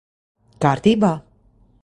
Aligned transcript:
Kārtībā? 0.65 1.13